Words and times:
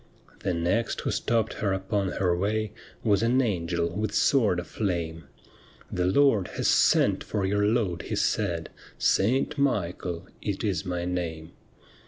The 0.39 0.55
next 0.55 1.01
who 1.01 1.11
stopped 1.11 1.53
her 1.61 1.73
upon 1.73 2.13
her 2.13 2.35
way 2.35 2.71
Was 3.03 3.21
an 3.21 3.39
angel 3.39 3.87
with 3.95 4.15
sword 4.15 4.59
aflame:' 4.59 5.25
The 5.91 6.07
Lord 6.07 6.47
has 6.57 6.67
sent 6.67 7.23
for 7.23 7.45
your 7.45 7.67
load/ 7.67 8.01
he 8.09 8.15
said,' 8.15 8.71
Saint 8.97 9.59
Michael 9.59 10.25
it 10.41 10.63
is 10.63 10.87
my 10.87 11.05
name.' 11.05 11.51